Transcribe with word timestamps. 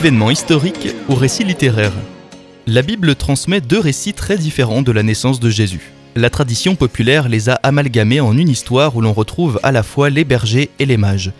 Événement 0.00 0.30
historique 0.30 0.88
ou 1.10 1.14
récit 1.14 1.44
littéraire 1.44 1.92
La 2.66 2.80
Bible 2.80 3.14
transmet 3.16 3.60
deux 3.60 3.78
récits 3.78 4.14
très 4.14 4.38
différents 4.38 4.80
de 4.80 4.92
la 4.92 5.02
naissance 5.02 5.40
de 5.40 5.50
Jésus. 5.50 5.92
La 6.16 6.30
tradition 6.30 6.74
populaire 6.74 7.28
les 7.28 7.50
a 7.50 7.56
amalgamés 7.56 8.20
en 8.20 8.34
une 8.34 8.48
histoire 8.48 8.96
où 8.96 9.02
l'on 9.02 9.12
retrouve 9.12 9.60
à 9.62 9.72
la 9.72 9.82
fois 9.82 10.08
les 10.08 10.24
bergers 10.24 10.70
et 10.78 10.86
les 10.86 10.96
mages. 10.96 11.32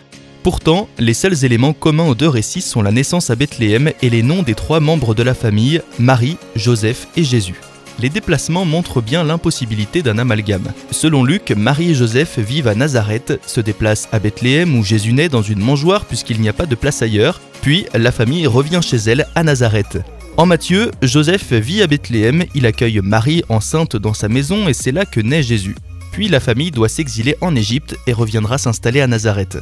Pourtant, 0.43 0.87
les 0.99 1.15
seuls 1.15 1.43
éléments 1.43 1.73
communs 1.73 2.07
aux 2.07 2.13
deux 2.13 2.29
récits 2.29 2.61
sont 2.61 2.83
la 2.83 2.91
naissance 2.91 3.31
à 3.31 3.35
Bethléem 3.35 3.93
et 4.03 4.11
les 4.11 4.21
noms 4.21 4.43
des 4.43 4.53
trois 4.53 4.79
membres 4.79 5.15
de 5.15 5.23
la 5.23 5.33
famille, 5.33 5.81
Marie, 5.97 6.37
Joseph 6.55 7.07
et 7.17 7.23
Jésus 7.23 7.55
les 8.01 8.09
déplacements 8.09 8.65
montrent 8.65 9.01
bien 9.01 9.23
l'impossibilité 9.23 10.01
d'un 10.01 10.17
amalgame. 10.17 10.73
Selon 10.89 11.23
Luc, 11.23 11.51
Marie 11.51 11.91
et 11.91 11.95
Joseph 11.95 12.39
vivent 12.39 12.67
à 12.67 12.73
Nazareth, 12.73 13.39
se 13.45 13.61
déplacent 13.61 14.09
à 14.11 14.17
Bethléem 14.17 14.75
où 14.75 14.83
Jésus 14.83 15.13
naît 15.13 15.29
dans 15.29 15.43
une 15.43 15.59
mangeoire 15.59 16.05
puisqu'il 16.05 16.41
n'y 16.41 16.49
a 16.49 16.53
pas 16.53 16.65
de 16.65 16.75
place 16.75 17.03
ailleurs, 17.03 17.39
puis 17.61 17.85
la 17.93 18.11
famille 18.11 18.47
revient 18.47 18.81
chez 18.81 18.97
elle 18.97 19.27
à 19.35 19.43
Nazareth. 19.43 19.99
En 20.37 20.47
Matthieu, 20.47 20.89
Joseph 21.03 21.53
vit 21.53 21.83
à 21.83 21.87
Bethléem, 21.87 22.45
il 22.55 22.65
accueille 22.65 23.01
Marie 23.03 23.43
enceinte 23.49 23.95
dans 23.95 24.15
sa 24.15 24.29
maison 24.29 24.67
et 24.67 24.73
c'est 24.73 24.91
là 24.91 25.05
que 25.05 25.19
naît 25.19 25.43
Jésus. 25.43 25.75
Puis 26.11 26.27
la 26.27 26.39
famille 26.39 26.71
doit 26.71 26.89
s'exiler 26.89 27.35
en 27.39 27.55
Égypte 27.55 27.95
et 28.07 28.13
reviendra 28.13 28.57
s'installer 28.57 29.01
à 29.01 29.07
Nazareth. 29.07 29.59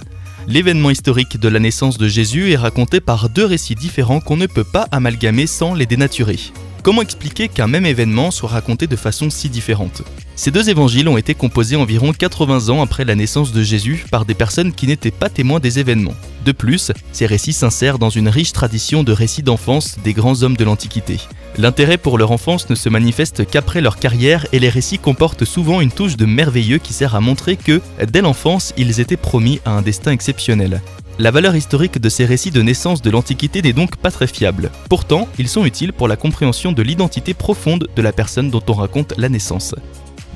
L'événement 0.48 0.90
historique 0.90 1.40
de 1.40 1.50
la 1.50 1.60
naissance 1.60 1.98
de 1.98 2.08
Jésus 2.08 2.52
est 2.52 2.58
raconté 2.58 3.02
par 3.02 3.30
deux 3.30 3.46
récits 3.46 3.76
différents 3.76 4.22
qu'on 4.22 4.38
ne 4.38 4.48
peut 4.48 4.64
pas 4.64 4.88
amalgamer 4.92 5.46
sans 5.46 5.74
les 5.74 5.86
dénaturer. 5.86 6.40
Comment 6.82 7.02
expliquer 7.02 7.50
qu'un 7.50 7.68
même 7.68 7.86
événement 7.86 8.32
soit 8.32 8.50
raconté 8.50 8.88
de 8.88 8.96
façon 8.96 9.30
si 9.30 9.50
différente? 9.50 10.02
Ces 10.36 10.50
deux 10.50 10.70
évangiles 10.70 11.10
ont 11.10 11.18
été 11.18 11.34
composés 11.34 11.76
environ 11.76 12.14
80 12.14 12.70
ans 12.70 12.82
après 12.82 13.04
la 13.04 13.16
naissance 13.16 13.52
de 13.52 13.62
Jésus 13.62 14.06
par 14.10 14.24
des 14.24 14.34
personnes 14.34 14.72
qui 14.72 14.88
n'étaient 14.88 15.12
pas 15.12 15.30
témoins 15.30 15.60
des 15.60 15.80
événements. 15.80 16.16
De 16.46 16.54
plus, 16.54 16.94
ces 17.12 17.26
récits 17.26 17.52
s'insèrent 17.52 18.00
dans 18.00 18.10
une 18.10 18.30
riche 18.30 18.54
tradition 18.54 19.04
de 19.04 19.12
récits 19.12 19.44
d'enfance 19.44 19.98
des 20.06 20.14
grands 20.14 20.42
hommes 20.42 20.56
de 20.56 20.64
l'Antiquité. 20.64 21.18
L'intérêt 21.60 21.98
pour 21.98 22.18
leur 22.18 22.32
enfance 22.32 22.70
ne 22.70 22.76
se 22.76 22.88
manifeste 22.88 23.46
qu'après 23.46 23.82
leur 23.82 23.98
carrière 23.98 24.46
et 24.54 24.60
les 24.60 24.70
récits 24.70 24.98
comportent 24.98 25.44
souvent 25.44 25.82
une 25.82 25.92
touche 25.92 26.16
de 26.16 26.26
merveilleux 26.26 26.78
qui 26.78 26.94
sert 26.94 27.16
à 27.16 27.20
montrer 27.20 27.58
que, 27.58 27.82
dès 28.08 28.22
l'enfance, 28.22 28.74
ils 28.78 29.02
étaient 29.02 29.18
promis 29.18 29.60
à 29.66 29.72
un 29.72 29.82
destin 29.82 30.12
exceptionnel. 30.12 30.82
La 31.18 31.32
valeur 31.32 31.58
historique 31.58 32.00
de 32.00 32.08
ces 32.08 32.24
récits 32.24 32.52
de 32.52 32.62
naissance 32.62 33.02
de 33.02 33.10
l'Antiquité 33.10 33.62
n'est 33.62 33.74
donc 33.74 33.98
pas 33.98 34.10
très 34.10 34.28
fiable. 34.28 34.72
Pourtant, 34.88 35.28
ils 35.38 35.50
sont 35.50 35.66
utiles 35.66 35.92
pour 35.92 36.08
la 36.08 36.16
compréhension 36.16 36.72
de 36.72 36.82
l'identité 36.82 37.34
profonde 37.34 37.90
de 37.94 38.02
la 38.02 38.14
personne 38.14 38.50
dont 38.50 38.64
on 38.70 38.74
raconte 38.74 39.16
la 39.18 39.28
naissance. 39.28 39.76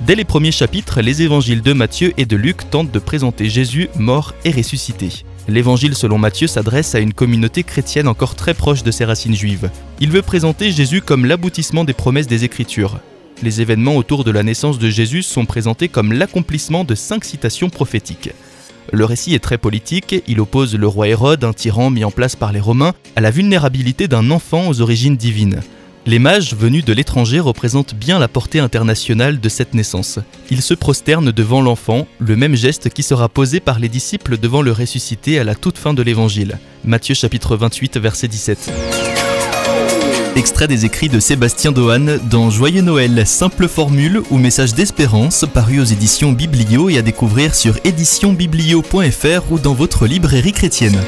Dès 0.06 0.16
les 0.16 0.26
premiers 0.26 0.52
chapitres, 0.52 1.00
les 1.00 1.22
évangiles 1.22 1.62
de 1.62 1.72
Matthieu 1.72 2.12
et 2.18 2.26
de 2.26 2.36
Luc 2.36 2.70
tentent 2.70 2.92
de 2.92 3.00
présenter 3.00 3.50
Jésus 3.50 3.88
mort 3.98 4.34
et 4.44 4.52
ressuscité. 4.52 5.24
L'évangile 5.48 5.94
selon 5.94 6.18
Matthieu 6.18 6.48
s'adresse 6.48 6.96
à 6.96 7.00
une 7.00 7.14
communauté 7.14 7.64
chrétienne 7.64 8.08
encore 8.08 8.36
très 8.36 8.54
proche 8.54 8.84
de 8.84 8.92
ses 8.92 9.04
racines 9.04 9.36
juives. 9.36 9.70
Il 10.00 10.10
veut 10.10 10.22
présenter 10.22 10.72
Jésus 10.72 11.02
comme 11.02 11.26
l'aboutissement 11.26 11.84
des 11.84 11.94
promesses 11.94 12.28
des 12.28 12.46
Écritures. 12.46 13.00
Les 13.42 13.60
événements 13.60 13.98
autour 13.98 14.24
de 14.24 14.32
la 14.32 14.44
naissance 14.44 14.80
de 14.80 14.90
Jésus 14.90 15.22
sont 15.22 15.46
présentés 15.46 15.90
comme 15.90 16.14
l'accomplissement 16.14 16.86
de 16.86 16.96
cinq 16.96 17.26
citations 17.26 17.70
prophétiques. 17.70 18.32
Le 18.92 19.04
récit 19.06 19.34
est 19.34 19.40
très 19.40 19.58
politique, 19.58 20.16
il 20.28 20.40
oppose 20.40 20.76
le 20.76 20.88
roi 20.88 21.10
Hérode, 21.10 21.44
un 21.44 21.54
tyran 21.54 21.90
mis 21.90 22.06
en 22.06 22.12
place 22.12 22.36
par 22.36 22.54
les 22.54 22.60
Romains, 22.60 22.94
à 23.16 23.22
la 23.22 23.32
vulnérabilité 23.32 24.08
d'un 24.08 24.32
enfant 24.32 24.70
aux 24.70 24.82
origines 24.82 25.18
divines. 25.18 25.62
Les 26.06 26.20
mages 26.20 26.54
venus 26.54 26.84
de 26.84 26.92
l'étranger 26.92 27.40
représentent 27.40 27.96
bien 27.96 28.20
la 28.20 28.28
portée 28.28 28.60
internationale 28.60 29.40
de 29.40 29.48
cette 29.48 29.74
naissance. 29.74 30.20
Ils 30.52 30.62
se 30.62 30.74
prosternent 30.74 31.32
devant 31.32 31.62
l'enfant, 31.62 32.08
le 32.20 32.36
même 32.36 32.56
geste 32.56 32.90
qui 32.90 33.04
sera 33.04 33.30
posé 33.30 33.62
par 33.62 33.80
les 33.80 33.88
disciples 33.88 34.38
devant 34.38 34.62
le 34.62 34.74
ressuscité 34.74 35.40
à 35.40 35.46
la 35.46 35.56
toute 35.56 35.78
fin 35.78 35.94
de 35.94 36.04
l'évangile. 36.04 36.60
Matthieu 36.84 37.16
chapitre 37.16 37.56
28 37.56 37.98
verset 38.00 38.28
17. 38.28 38.74
Extrait 40.36 40.68
des 40.68 40.84
écrits 40.84 41.08
de 41.08 41.22
Sébastien 41.22 41.72
Dohan 41.72 42.18
dans 42.30 42.50
Joyeux 42.50 42.82
Noël, 42.82 43.26
simple 43.26 43.70
formule 43.70 44.24
ou 44.30 44.38
message 44.38 44.74
d'espérance 44.74 45.46
paru 45.54 45.80
aux 45.80 45.86
éditions 45.86 46.34
Biblio 46.34 46.90
et 46.90 46.98
à 46.98 47.02
découvrir 47.02 47.56
sur 47.56 47.78
éditionbiblio.fr 47.86 49.52
ou 49.52 49.60
dans 49.60 49.74
votre 49.74 50.06
librairie 50.06 50.52
chrétienne. 50.52 51.00